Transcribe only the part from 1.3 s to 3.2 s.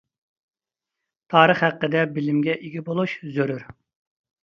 تارىخ ھەققىدە بىلىمگە ئىگە بولۇش